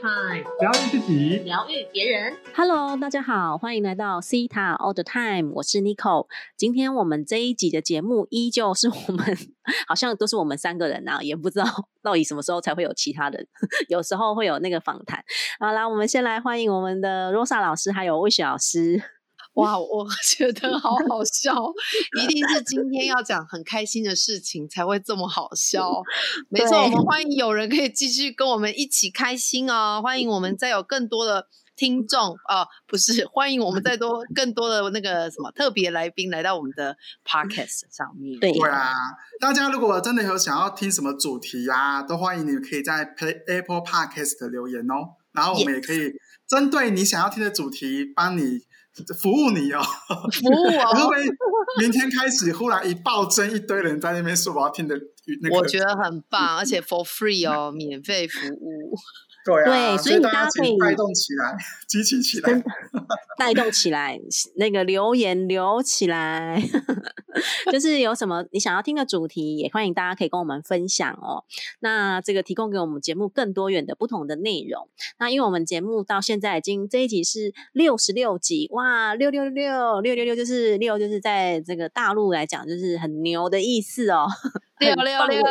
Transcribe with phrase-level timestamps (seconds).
[0.00, 2.36] Time，疗愈自己，疗愈别人。
[2.54, 6.28] Hello，大家好，欢迎来到 Cita All the Time，我是 Nico。
[6.56, 9.36] 今天我们这一集的节目依旧是我们，
[9.88, 11.66] 好像都是我们三个人啊，也不知道
[12.00, 13.44] 到底什么时候才会有其他人，
[13.90, 15.20] 有时候会有那个访谈。
[15.58, 19.02] 好啦，我们先来欢迎我们的 Rosa 老师还有魏雪老师。
[19.58, 21.52] 哇，我 觉得好好笑，
[22.22, 26.02] 一定是今天要讲很开心的事情才会这么好笑。
[26.48, 38.38] 没错，我们欢迎有人可以继续跟我们一起开心哦，欢迎我们再有更多的听众啊、呃，不是，欢迎我们再多更多的那个什么特别来宾来到我们的 podcast 上面。
[38.38, 38.92] 对对啊，
[39.40, 46.12] 大家如果真的有想要听什么主题啊，都欢迎你可以在 Play Apple Podcast 留言哦，然后我们也可以
[46.46, 48.60] 针对你想要听的主题，帮你
[49.20, 49.80] 服务你哦。
[50.32, 51.24] 服务 会不哦，会
[51.80, 54.94] 明天开始忽然一暴增，一堆人在那边说我要听的
[55.42, 55.56] 那个？
[55.56, 58.94] 我觉得很棒，而且 for free 哦，免费服务。
[59.48, 62.62] 对啊，对所以大家大家可以请带动起来，激起起来真。
[63.38, 64.20] 带动起来，
[64.56, 66.60] 那个留言留起来，
[67.72, 71.44] 就是有什么你想要听的主题，也欢迎大家可以跟我们分享哦。
[71.78, 74.88] 那这个提供给我们节目更多元的不同的内容。
[75.20, 84.26] 那因为我们节目到现在已经这一集是六十六集，哇，六六六六六六就是六，就是在这个大陆来讲就是很牛的意思哦。
[84.80, 85.42] 六六六，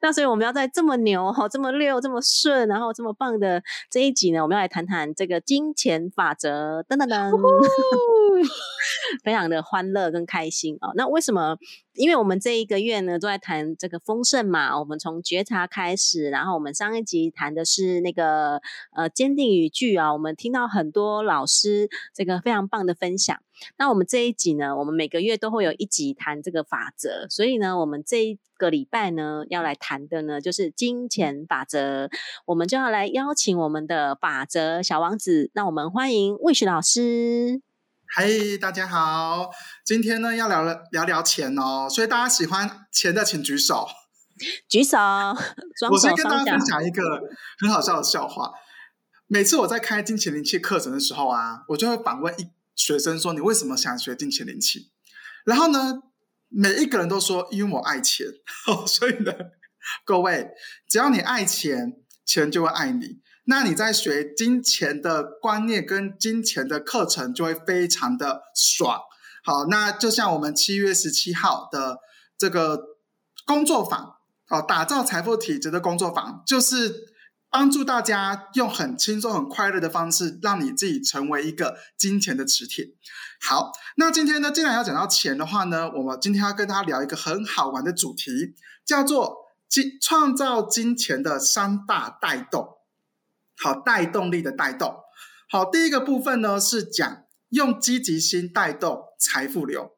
[0.00, 7.30] 那所以我们要在这么牛、哈这么溜、这么顺，然后这么棒的这一集呢，我们要来谈谈这个金钱法则，噔噔噔，
[9.22, 10.92] 非常的欢乐跟开心哦。
[10.94, 11.56] 那为什么？
[11.94, 18.62] 因为我们这一个月呢都在谈这个丰盛嘛，我们从觉察开始，然后我们上一集谈的是那个
[18.96, 23.38] 呃坚定语句啊，我们听到很多老师这个非常棒的分享。
[23.76, 32.08] 那我们这一集呢，我们每个月都会有一集谈这个法则，所以呢，我们这一个礼拜呢要来谈的呢就是金钱法则，
[32.46, 37.60] 我们就要来邀请我们的法则小王子，让我们欢迎魏雪老师。
[38.06, 38.28] 嗨，
[38.60, 39.50] 大家好，
[39.84, 43.88] 今天呢要聊了聊聊钱哦，所以大家喜欢钱的请举手。
[44.70, 44.96] 举手，
[45.76, 46.66] 双我先跟大家分。
[46.66, 47.02] 享一个
[47.58, 48.52] 很好笑的笑话。
[49.26, 54.92] 每次我在开金钱灵气课程的时候啊，我就会反问一学生说：“你为什么想学金钱灵气？”
[55.44, 56.02] 然后呢，
[56.54, 58.26] 每一个人都说：“因为我爱钱。
[58.86, 59.32] ”所以呢，
[60.04, 60.50] 各位，
[60.88, 63.20] 只要你爱钱，钱就会爱你。
[63.44, 69.00] 那你在学金钱的观念跟金钱的课程，就会非常的爽。
[69.44, 71.98] 好，那就像我们七月十七号的
[72.38, 72.80] 这个
[73.44, 77.11] 工作坊，哦，打造财富体质的工作坊，就是
[77.52, 82.94] 帮助大家用很轻松、很快乐的方式，让你自己成为一个金钱的磁铁。
[83.42, 88.54] 好，那今天呢，既然要讲到钱的话呢，我们今天要跟大家聊一个很好玩的主题，
[88.86, 89.36] 叫做
[89.68, 92.78] 金创造金钱的三大带动。
[93.58, 94.96] 好，带动力的带动。
[95.50, 99.92] 好，第一个部分呢是讲用积极心带动财富流。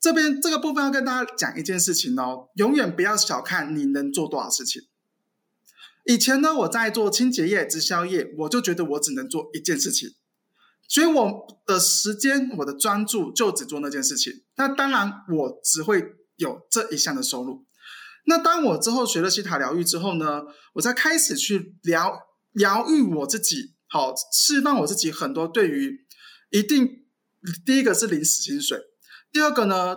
[0.00, 4.80] 这边这个部分要跟大家讲一件事情哦，永远不要小看你能做多少事情。
[6.08, 10.08] 以前呢，我在做清洁业、直销业，我就觉得我只能做一件事情，
[10.88, 14.32] 所以我的时间、我的专注就只做那件事情。
[14.56, 16.02] 那当然，我只会
[16.36, 17.66] 有这一项的收入。
[18.24, 22.18] 那当我之后学了西塔疗愈之后呢，我才开始去疗
[22.52, 26.06] 疗愈我自己，好释放我自己很多对于
[26.48, 26.88] 一定
[27.66, 28.80] 第一个是领死薪水，
[29.30, 29.94] 第二个呢，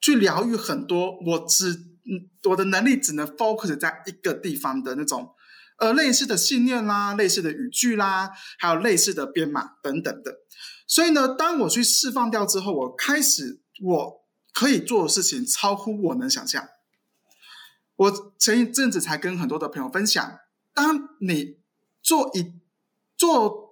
[0.00, 5.34] 去疗愈很多我只嗯我的能力只能 focus 在一个地方的那种
[5.78, 10.40] 呃类似的信念啦、类似的语句啦，还有类似的编码等等的。
[10.86, 16.68] 所以呢，当我去释放掉之后，我开始我可以做的事情超乎我能想象。
[17.96, 20.38] 我前一阵子才跟很多的朋友分享，
[20.74, 21.58] 当你
[22.02, 22.54] 做一
[23.16, 23.70] 做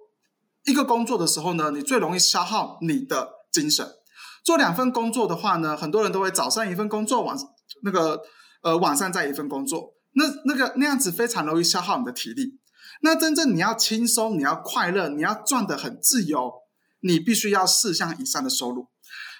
[0.63, 3.95] 一个工作的时候呢，你最容易消耗你的精神。
[4.43, 7.35] 做两份工作的话呢，很多人都会早上一份工作，晚
[7.83, 8.21] 那个
[8.61, 12.59] 呃晚上再一份工作，那那个那样子非常容易消耗你的体力。
[13.01, 16.51] 那真正你要轻松，你要快乐，你要赚得很自由，
[16.99, 18.87] 你必须要四项以上的收入。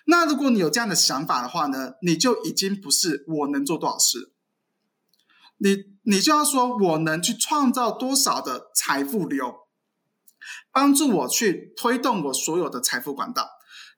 [0.05, 4.31] 那如果你有这样的想法的话呢，你就已经不是我能做多少事。
[5.57, 9.67] 你你就要说，我能去创造多少的财富流，
[10.71, 13.49] 帮助我去推动我所有的财富管道。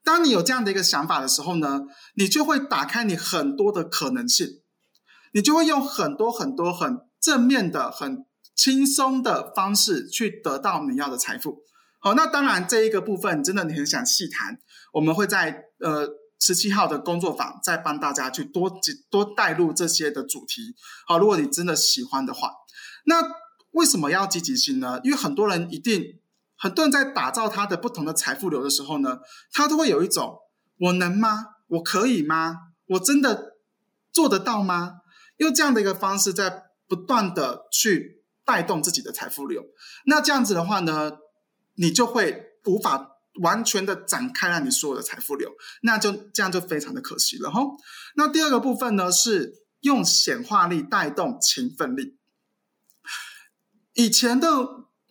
[0.04, 1.82] 当你有这样的一个想法的时候呢，
[2.16, 4.46] 你就会打开你很多的可能性，
[5.32, 8.26] 你就会用很多很多很正面的、很
[8.56, 11.62] 轻松的方式去得到你要的财富。
[12.00, 14.58] 好，那当然这一个部分真的你很想细谈，
[14.94, 16.08] 我们会在呃
[16.40, 18.68] 十七号的工作坊再帮大家去多
[19.08, 20.74] 多带入这些的主题。
[21.06, 22.50] 好，如果你真的喜欢的话，
[23.06, 23.22] 那
[23.70, 25.00] 为什么要积极性呢？
[25.04, 26.02] 因为很多人一定，
[26.62, 29.18] 很多人在打造他的不同的财富流的时候呢，
[29.52, 30.38] 他都会有一种
[30.78, 31.44] 我能吗？
[31.66, 32.56] 我可以吗？
[32.86, 33.56] 我真的
[34.12, 35.00] 做得到吗？
[35.38, 39.64] 用这样的一个方式，在不断的去带动自己的财富流。
[40.06, 41.10] 那这样子的话呢，
[41.74, 45.50] 你就会无法完全的展开让你所有的财富流，
[45.82, 47.60] 那就这样就非常的可惜了哈。
[48.14, 52.16] 那第二个部分呢，是用显化力带动勤奋力。
[53.94, 54.48] 以前的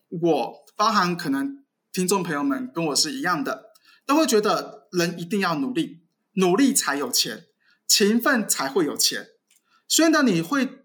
[0.09, 1.63] 我，包含可能
[1.94, 3.72] 听众朋友们跟我是一样的，
[4.07, 6.01] 都会觉得人一定要努力，
[6.33, 7.45] 努力才有钱，
[7.86, 9.28] 勤奋才会有钱。
[9.88, 10.83] 所以呢，你会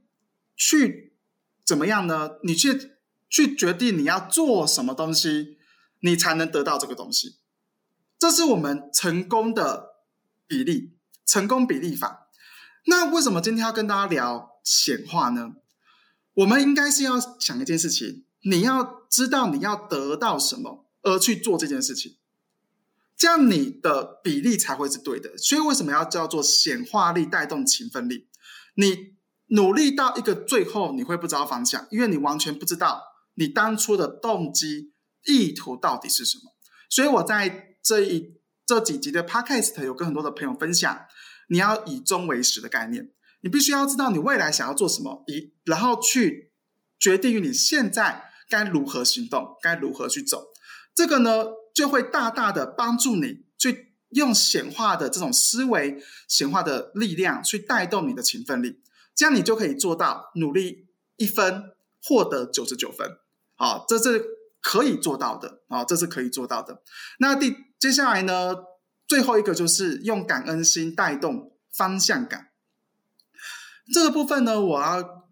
[0.54, 1.16] 去
[1.64, 2.32] 怎么样呢？
[2.43, 2.98] 你去
[3.31, 5.56] 去决定你要做什么东西，
[6.00, 7.37] 你才能得到这个东西。
[8.19, 9.94] 这是我们成功的
[10.46, 10.92] 比例，
[11.25, 12.28] 成功比例法。
[12.84, 15.54] 那为什么今天要跟大家聊显化呢？
[16.34, 22.16] 我们应该是要想一件事情，你要知道你要得到什么而去做这件事情，
[23.16, 25.37] 这样你的比例才会是对的。
[25.37, 28.28] 所以为什么要叫做显化力带动勤奋力？
[28.76, 29.16] 你
[29.48, 33.02] 努力到一个最后，你会不知道方向，因为你完全不知道
[33.34, 34.92] 你当初的动机
[35.25, 36.54] 意图到底是什么。
[36.88, 41.06] 所以我在这一这几集的 podcast 有跟很多的朋友分享，
[41.49, 43.10] 你要以终为始的概念，
[43.40, 46.52] 你必须要知道你未来想要做什么，以然后去
[46.99, 50.48] 决定于你现在该如何行动，该如何去走。
[50.94, 53.84] 这个呢，就会大大的帮助你去。
[54.10, 58.81] 用显化的这种思维、显化的力量去带动你的勤奋力，
[59.16, 61.72] 这样你就可以做到努力一分
[62.04, 63.19] 获得九十九分。
[63.56, 64.25] 好，这是
[64.62, 66.82] 可以做到的啊，这是可以做到的。
[67.19, 68.54] 那第接下来呢，
[69.08, 72.52] 最后一个就是用感恩心带动方向感。
[73.92, 75.26] 这个部分呢，我要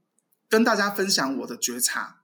[0.48, 2.23] 跟大家分享我的觉察。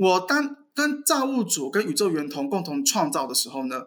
[0.00, 3.82] 我当跟造物主、跟宇宙源头共同创造的时候呢，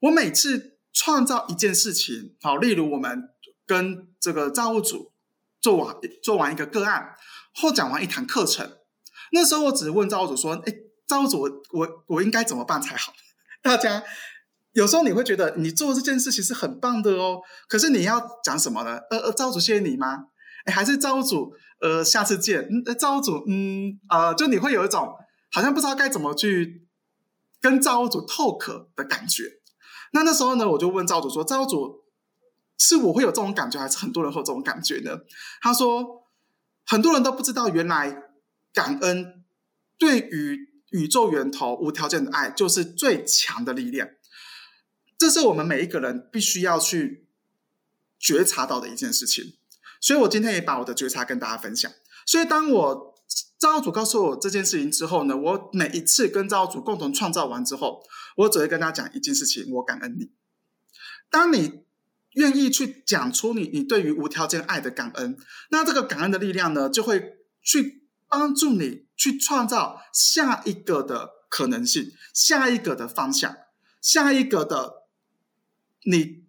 [0.00, 0.78] 我每次。
[0.90, 3.22] 创造一件事情，好，例如我们
[3.66, 5.12] 跟这个造物主
[5.60, 5.94] 做完
[6.24, 7.14] 做完一个个案，
[7.54, 8.68] 或讲完一堂课程，
[9.30, 10.74] 那时候我只问造物主说：“哎，
[11.06, 13.12] 造物主，我我我应该怎么办才好？”
[13.62, 14.02] 大家
[14.72, 17.38] 有时候你会觉得你做这件事情是很棒的哦，
[17.68, 18.98] 可是你要讲什么呢？
[19.10, 20.16] 呃呃，造物主谢谢你吗？
[20.64, 22.62] 哎，还是造物主呃下次见？
[22.62, 25.14] 嗯，造物主嗯呃，就你会有一种
[25.50, 26.86] 好像不知道该怎么去
[27.60, 29.60] 跟造物主透壳的感觉。
[30.12, 32.04] 那那时候呢，我就问造物主说：“造物主，
[32.78, 35.18] 是我会有这种感觉，还是很多人会有这种感觉呢？”
[35.60, 36.26] 他说
[36.86, 38.22] ：“很多人都不知道，原来
[38.72, 39.44] 感恩
[39.98, 44.08] 对于宇宙源头无条件的爱，就是最强的力量。
[45.18, 47.28] 这是我们每一个人必须要去
[48.18, 49.56] 觉察到的一件事情。
[50.00, 51.90] 所以我今天也把我的觉察跟大家分享。
[52.24, 53.07] 所以当我
[53.58, 58.02] 造物主告诉我这件事情之后呢，我每一次跟造物主共同创造完之后。”
[58.38, 60.30] 我只会跟他讲一件事情，我感恩你。
[61.28, 61.82] 当你
[62.34, 65.36] 愿意去讲出你你对于无条件爱的感恩，
[65.70, 73.56] 那这个感恩的力量呢，就会去帮助你去创造下一个的可能性，下一个的方向，
[74.00, 75.08] 下一个的
[76.04, 76.44] 你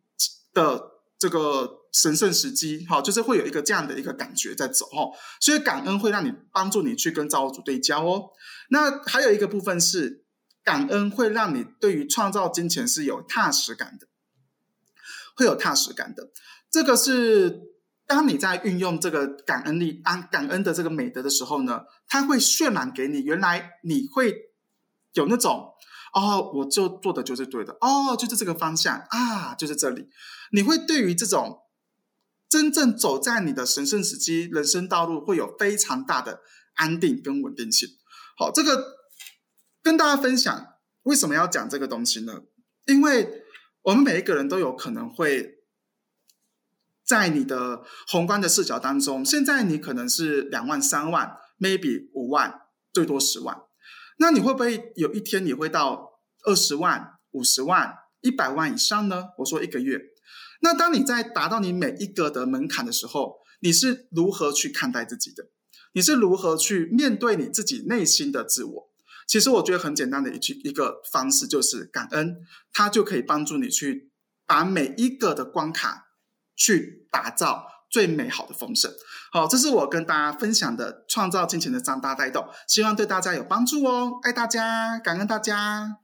[0.53, 5.11] 的这个神圣时机，好，就是会有一个这样的一个感觉在走，哈。
[5.39, 8.29] 所以感恩会让你帮助你去跟造物主对焦哦。
[8.69, 10.25] 那还有一个部分是。
[10.61, 14.07] 感恩会让你对于创造金钱是有踏实感的，
[15.35, 16.29] 会有踏实感的。
[16.69, 17.61] 这个是
[18.05, 23.23] 当你在运用这个感恩力、安感恩的这个美德的时候呢，它会渲染给你。
[23.23, 24.35] 原来你会
[25.13, 25.73] 有那种
[26.13, 30.07] 哦，我就做的就是对的哦，就是这个方向啊，就是这里。
[30.51, 31.61] 你会对于这种
[32.49, 36.41] 真正走在你的神圣时机人生道路，会有非常大的
[36.73, 37.87] 安定跟稳定性。
[38.37, 38.99] 好，这个。
[39.81, 42.41] 跟大家分享为什么要讲这个东西呢？
[42.85, 43.45] 因为
[43.81, 45.63] 我们每一个人都有可能会
[47.05, 52.53] 在你的宏观的视角当中，现在你可能是两万、三万，maybe 五万，
[52.91, 53.57] 最多十万。
[54.17, 59.29] 那你会不会有一天你会到二十万、五十万、一百万以上呢？
[59.37, 59.97] 我说一个月。
[60.59, 65.49] 那当你在达到你每一个的门槛的时候，你是如何去看待自己的？
[65.93, 68.89] 你是如何去面对你自己内心的自我？
[69.27, 72.37] 其实我觉得很简单的一句一个方式就是感恩，
[72.73, 74.11] 它就可以帮助你去
[74.45, 76.07] 把每一个的关卡
[76.55, 78.91] 去打造最美好的丰盛。
[79.31, 84.19] 好，这是我跟大家分享的创造金钱的三大带动，希望对大家有帮助哦。
[84.23, 85.97] 爱大家，感恩大家。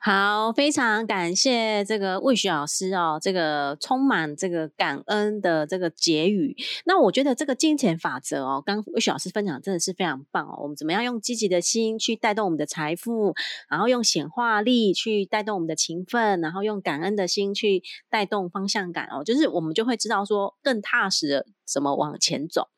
[0.00, 6.56] 好，非常感谢这个魏雪老师哦，这个充满这个感恩的这个结语。
[6.84, 10.60] 那我觉得这个金钱法则哦，刚魏雪老师分享真的是非常棒哦。
[10.62, 13.34] 我们怎么样用积极的心去带动我们的财富，
[13.68, 22.68] 然后用显化力去带动我们的勤奋，然后用感恩的心去带动方向感哦，就是我们就会知道说更踏实的怎么往前走。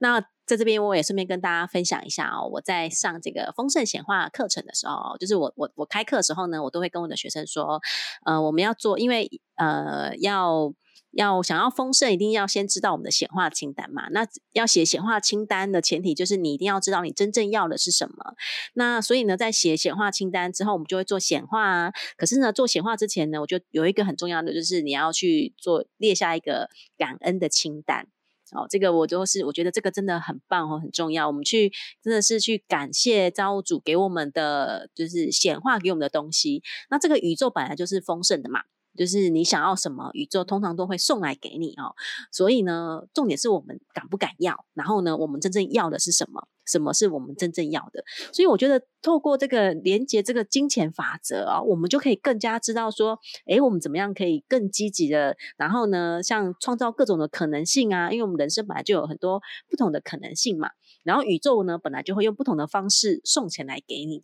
[0.00, 2.46] 那在这边，我也顺便跟大家分享一下哦。
[2.52, 7.80] 我在上这个丰盛显化课程的时候，就是我我我开课的时候呢，我都会跟我的学生说，
[8.26, 10.74] 呃，我们要做，因为呃，要
[11.12, 14.08] 要想要丰盛，一定要先知道我们的显化清单嘛。
[14.10, 18.34] 那要写显化清单的前提，就是你一定要知道你真正要的是什么。
[18.74, 21.92] 那所以呢，在写显化清单之后，我们就会做显化啊。
[22.18, 26.68] 可是呢，做显化之前呢，我就有一个很重要的，就是你要去做列下一个
[26.98, 28.08] 感恩的清单。
[28.52, 31.26] 哦，这个我都是，我觉得这个真的很棒哦，很重要。
[31.26, 36.62] 我们去真的是去感谢造物主给我们的，就是显化给我们的东西。
[36.90, 38.60] 那这个宇宙本来就是丰盛的嘛。
[38.96, 41.94] 就是你想要什么，宇宙通常都会送来给你哦。
[42.30, 46.48] 所以呢，重点是我们敢不敢要，然后呢，我们真正要的是什么？
[46.64, 48.04] 什么是我们真正要的？
[48.32, 60.70] 所以我觉得透过这个连接这个金钱法则啊，我们就可以更加知道说，诶，我们怎么样可以更积极的，然后呢，像创造各种的可能性啊，因为我们人生本来就有很多不同的可能性嘛。
[61.02, 64.22] 然后宇宙呢，本来就会用不同的方式送钱来给你。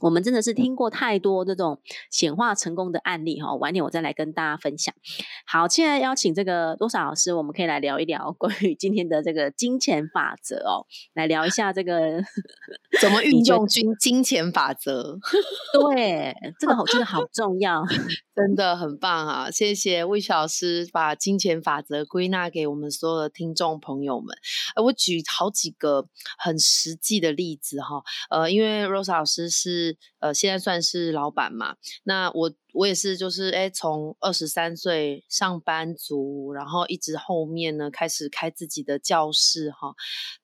[0.00, 4.94] 我们真的是听过太多这种显化成功的案例哈，晚点我再来跟大家分享。
[5.44, 12.22] 好，现在邀请这个多少老师，我们可以来聊一聊关于今天的这个金钱法则哦，来聊一下这个
[13.00, 15.18] 怎么 运用金金钱法则。
[15.74, 17.82] 对，这个我觉得好重要，
[18.36, 19.50] 真的很棒啊！
[19.50, 24.28] 谢谢魏老师把金钱法则归纳给我们所有的听众朋友们。
[24.76, 26.06] 呃，我举好几个
[26.38, 29.87] 很实际的例子哈，呃，因为 Rose 老师是。
[30.18, 31.76] 呃，现在算是老板嘛？
[32.04, 39.94] 那我我也是，就是哎，从二十三岁上班族，然后一直后面呢开始开自己的教室哈，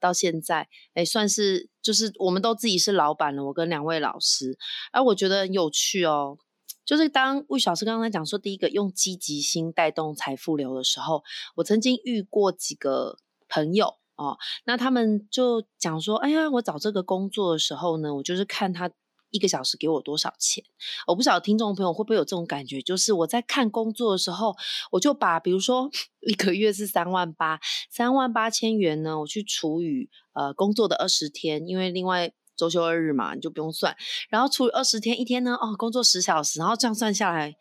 [0.00, 3.44] 到现在哎，算是就是我们都自己是老板了。
[3.44, 4.56] 我跟两位老师，
[4.92, 6.38] 哎，我觉得很有趣哦。
[6.84, 11.22] 就是当魏小师刚才讲说，第一个用积极心带动财富流的时候，
[11.56, 18.90] 我曾经遇过几个朋友哦，那他们就讲说，哎呀，我找这个工作的时候呢，我就是看他。
[19.35, 20.62] 一个小时给我多少钱？
[21.09, 24.55] 我不晓得听众朋友会不会有这种感觉，就是我在看工作的时候，
[24.93, 27.59] 我就把比如说一个月是三万八，
[27.91, 33.97] 三万八千元呢，我去除以呃工作的二十天，因为另外周休二日嘛，你就不用算，
[34.31, 37.57] 然后除以二十天，一天呢哦工作十小时，然后这样算下来，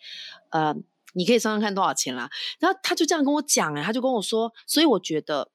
[0.51, 0.75] 呃，
[1.15, 2.29] 你可以算算看多少钱啦。
[2.59, 5.52] 然后他就这样跟我讲，哎，他就跟我说，所以我觉得。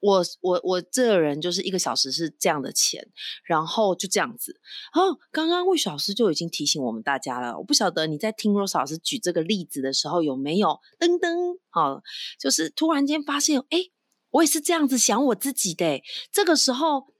[0.00, 3.08] 我我我这个人就是一个小时是这样的钱，
[3.44, 4.60] 然后就这样子。
[4.92, 7.58] 哦，刚刚魏老师就已经提醒我们大家了。
[7.58, 12.02] 我不晓得你在听 Rose 老师举这个例子的时候有没有噔噔，好，
[12.38, 13.90] 就是突然间发现，哎，
[14.30, 16.02] 我也是这样子想我自己的。
[16.32, 17.14] 这个时候。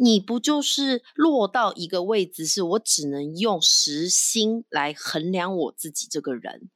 [0.00, 6.70] 你不就是落到一个位置，是我只能用实心来衡量我自己这个人，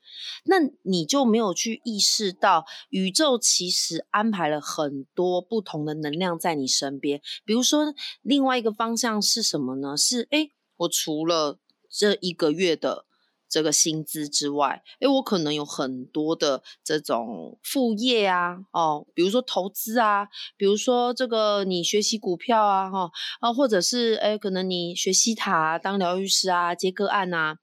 [0.44, 7.22] 那你就没有去意识到宇宙其实安排了很多不同的能量在你身边。
[7.44, 9.96] 比如说，另外一个方向是什么呢？
[9.96, 13.06] 是诶，我除了这一个月的。
[13.52, 27.58] 这个薪资之外，诶，我可能有很多的这种副业啊，哦，比如说投资啊，比如说这个你学习股票啊，哈啊，或者是诶，可能你学习塔当疗愈师啊，接个案啊，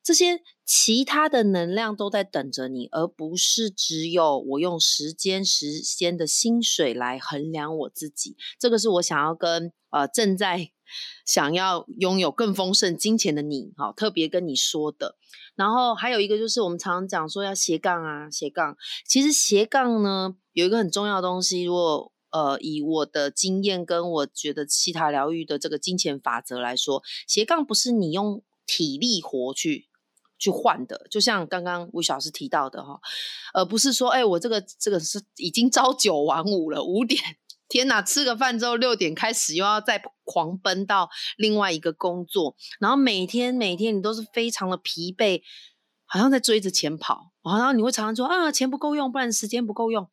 [0.00, 8.36] 这些其他的能量都在等着你，而不是只有我用时间时间的薪水来衡量我自己。
[8.60, 10.70] 这个是我想要跟呃正在。
[11.24, 15.16] 想要拥有更丰盛金钱的你，哈，特别跟你说的。
[15.54, 18.76] 然后还有一个就是，我们常常讲说要斜杠啊，斜杠。
[19.06, 21.62] 其实斜杠呢，有一个很重要的东西。
[21.62, 29.88] 如果呃，以我的经验跟我觉得其他疗愈的这个金钱法则来说，斜杠不是你用体力活去
[30.38, 31.06] 去换的。
[31.10, 33.00] 就像刚刚吴老师提到的哈，
[33.54, 37.18] 而不是说，哎，我这个这个是已经朝九晚五了，五点。
[37.68, 38.00] 天哪！
[38.00, 45.42] 吃个饭之后六点开始又要再狂奔到另外一个工作，然后每天每天你都是非常的疲惫，
[46.04, 47.32] 好像在追着钱跑。
[47.42, 50.08] 然后你会常常说啊，钱不够用，不然时间不够用，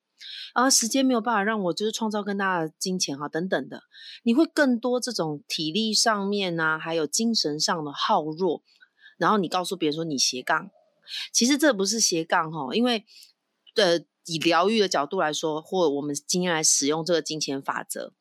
[0.53, 3.83] 啊，时间没有办法让我就是创造更大的金钱哈，等等的，
[4.23, 8.63] 你会更多这种体力上面啊，还有精神上的耗弱。
[9.17, 10.71] 然后你告诉别人说你斜杠，
[11.31, 13.05] 其实这不是斜杠哈，因为
[13.75, 13.99] 呃。
[14.25, 18.13] 以疗愈的角度来说，或我们今天来使用这个金钱法则，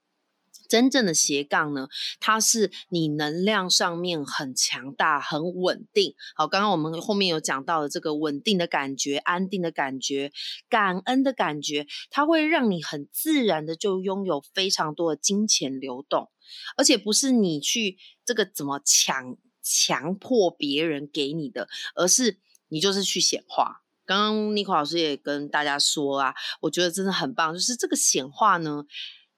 [0.69, 6.15] 真正的斜杠呢，它是你能量上面很强大、很稳定。
[6.35, 10.33] 好，刚刚我们后面有讲到的这个稳定的感觉、安定的感觉、
[10.69, 16.31] 感恩的感觉，它会让你很自然的就拥有非常多的金钱流动，
[16.77, 23.82] 而且不是你去这个怎么强强迫别人给你的，而是你就是去显化。
[24.05, 28.85] 刚刚妮可老师也跟大家说啊，我觉得真的很棒，就是这个显化呢。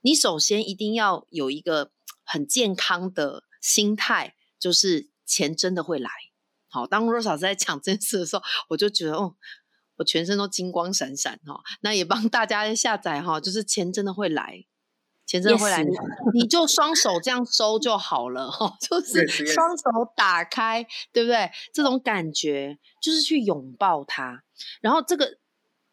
[0.01, 1.91] 你首先一定要有一个
[2.25, 6.11] 很健康的心态，就是钱真的会来。
[6.69, 9.37] 好，当若嫂在讲这件事的时候，我就觉得哦，
[9.97, 11.63] 我全身都金光闪闪哈。
[11.81, 14.67] 那也帮大家下载哈，就是钱真的会来，
[15.27, 15.85] 钱会来，
[16.33, 19.85] 你就双手这样收就好了哈， 就是双手
[20.17, 21.51] 打开，对不对？
[21.73, 24.43] 这种感觉就是去拥抱它，
[24.81, 25.39] 然后这个。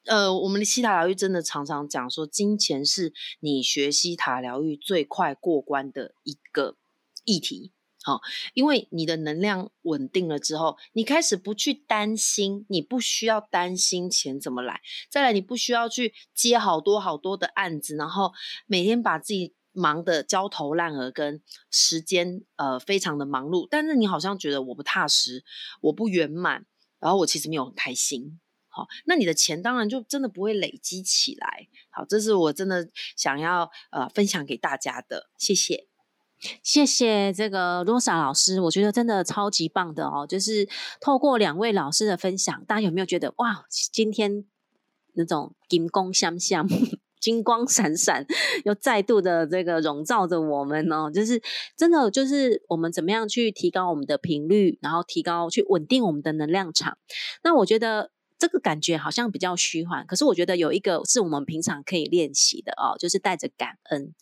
[0.06, 6.76] 呃，我们的西塔疗愈真的常常讲说，金钱是你学西塔疗愈最快过关的一个
[7.24, 7.72] 议题。
[8.04, 8.20] 好，
[8.56, 14.82] 因为你的能量稳定了之后，你开始不去担心，你不需要担心钱怎么来。
[15.10, 18.34] 再来，你不需要去接好多好多的案子，然后
[18.66, 23.68] 每天把自己忙得焦头烂额，跟时间呃非常的忙碌。
[23.70, 25.44] 但是你好像觉得我不踏实，
[25.82, 26.66] 我不圆满，
[27.00, 28.40] 然后我其实没有很开心。
[28.68, 31.68] 好，那你的钱当然就真的不会累积起来。
[31.92, 35.88] 好，这是我真的想要呃分享给大家的，谢谢，
[36.64, 40.26] 谢谢这个罗莎老师，我觉得真的超级棒的哦。
[40.28, 40.68] 就是
[41.00, 44.46] 透过两位老师的分享，大家有没有觉得哇，今天
[45.14, 46.68] 那种金光相相、
[47.20, 48.26] 金光闪闪，
[48.66, 51.12] 又再度的这个笼罩着我们哦？
[51.14, 51.42] 就是
[51.78, 56.98] 真的，就是我们怎么样去提高我们的频率，然后提高去稳定我们的能量场。
[57.44, 58.12] 那我觉得。
[58.42, 64.16] 这个感觉好像比较虚幻，可是我觉得有一个是我们平常可以练习的哦，就是带着感恩。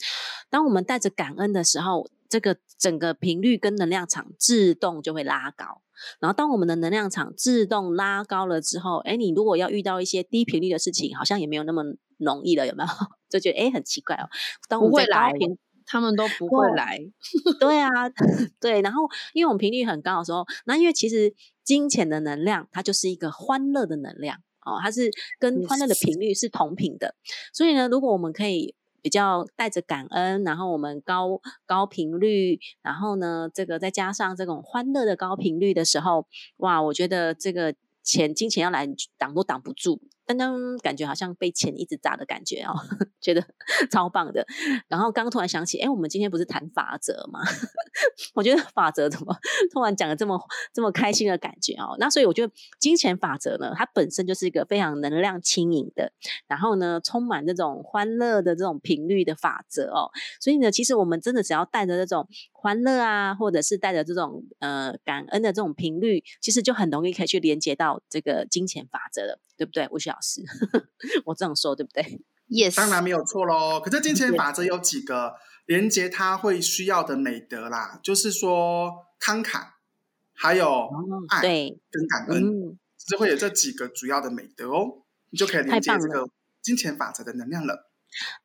[0.49, 5.81] 当我们带着感恩的时候，这个整个频率跟能量场自动就会拉高。
[6.19, 11.81] 然后当我们的能量场自动拉高了之后，哎，你如果要遇到一些低频率的事情，好像也没有那么
[12.17, 12.89] 容易了，有没有？
[13.31, 14.27] 就觉得哎，很奇怪哦。
[14.67, 15.31] 当不会来，
[15.89, 16.99] 他们都不会来。
[17.59, 17.89] 对啊，
[18.61, 18.81] 对。
[18.81, 21.33] 然后因为我们频率很高的时候，那因为其实。
[21.61, 27.13] 金钱的能量，它就是一个欢乐的能量哦，它是跟欢乐的频率是同频的。
[27.53, 28.73] 所以呢，如果我们可以
[29.03, 36.25] 比较带着感恩，然后我们高高频率，然后呢，这个再加上这种欢乐的高频率的时候，
[36.57, 40.01] 哇，我觉得这个钱金钱要来挡都挡不住。
[40.29, 42.75] 刚刚感觉好像被钱一直砸的感觉哦，
[43.19, 43.43] 觉得
[43.89, 44.45] 超棒的。
[44.87, 47.39] 然后刚刚突然想起，哎，我们今天不是谈法则吗？
[48.35, 49.35] 我觉得法则怎么
[49.73, 50.39] 突然讲的这么
[50.71, 51.95] 这么开心的感觉哦？
[51.97, 56.13] 那所以我觉得金钱法则呢，它本身就是一个非常能量轻盈的，
[56.47, 60.11] 然后呢，充满这种欢乐的这种频率的法则哦。
[60.39, 69.39] 所以呢，其实我们真的只要带着这种欢乐啊，或者是带着这种呃感恩的这种频率，其实就很容易可以去连接到这个金钱法则了。
[69.59, 70.41] 对不对，吴需老师？
[71.25, 73.81] 我这样说对不对？Yes，当然没有错喽。
[73.81, 75.33] 可是金钱法则有几个
[75.65, 79.67] 连接，它会需要的美德啦，就是说慷慨，
[80.31, 80.89] 还有
[81.27, 86.29] 爱跟感恩，就会有这几个主要的美德哦，你就可以连接这个
[86.61, 87.88] 金钱法则的能量了。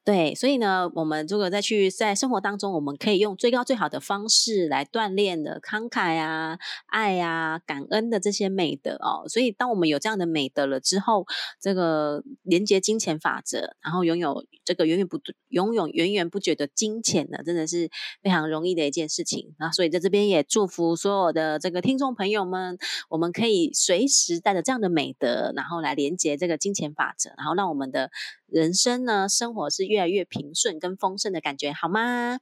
[0.05, 9.27] 对，所以呢，我们如果再去在生活当中，我们可以用最高最好的方式来锻炼的慷慨啊、爱啊、感恩的这些美德哦。
[9.29, 11.27] 所以，当我们有这样的美德了之后，
[11.61, 17.91] 这个连接金钱法则，然后拥有这个源源不拥有源源不绝的金钱呢，真的是
[18.23, 19.55] 非常容易的一件事情。
[19.59, 22.77] 那所以在这边也祝福所有的这个听众朋友们，
[23.09, 28.11] 我们可以随时带着这样的美德，然后来连接这个金钱法则，然后让我们的
[28.55, 32.39] 人生呢，生活是越来越平顺跟丰盛的感觉，好吗？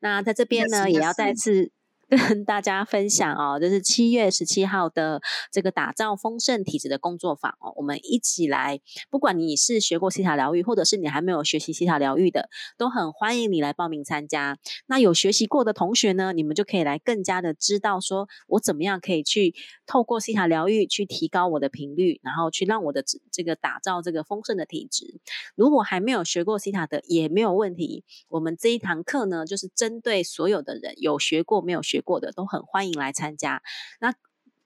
[0.00, 1.72] 那在这边呢，也要再次。
[2.08, 8.80] 跟大家分享哦，就是七月十七号的这个打造丰盛体质的工作坊哦，我们一起来。
[9.10, 14.58] 不管你是学过西塔疗愈，或者是你还没有学习西塔疗愈的，都很欢迎你来报名参加。
[14.86, 19.54] 那有学习过的同学呢，你们就可以来更加的知道，说我怎么样可以去
[19.86, 25.20] 透过西塔疗愈去提高我的频率，然后去让我的这个打造这个丰盛的体质。
[25.56, 28.04] 如果还没有学过西塔的，也没有问题。
[28.28, 31.94] 我们这一堂课呢，就是针对所有的人，有学过没有学。
[32.04, 33.62] 过的都很欢迎来参加，
[34.00, 34.14] 那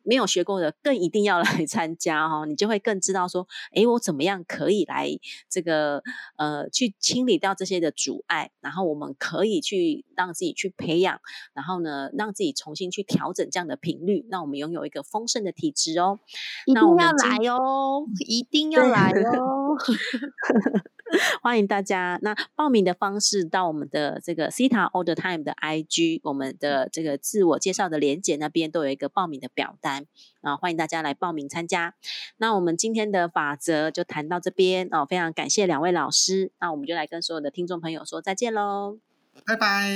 [0.05, 5.11] 没有学过的更一定要来 参加哦，你就会更知道说，哎，我怎么样可以来
[5.51, 6.03] 这个
[6.37, 11.21] 呃去清理掉这些的阻碍，然后我们可以去让自己去培养，
[11.53, 16.19] 然后呢让自己重新去调整这样的频率，让我们拥有一个丰盛的体质哦。
[16.65, 19.77] 一定要来哦，一定要来哦。
[21.43, 22.19] 欢迎大家。
[22.23, 30.07] 那报名的方式到我们的这个 Cita All the Time 的 IG，我们的这个自我介绍的连接那边都有一个报名的表单
[30.43, 31.95] 啊，欢迎大家来报名参加。
[32.37, 36.53] 那我们今天的法则就谈到这边哦，非常感谢两位老师。
[36.61, 38.99] 那我们就来跟所有的听众朋友说再见喽，
[39.47, 39.91] 拜拜，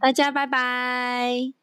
[0.00, 1.56] 大家拜拜。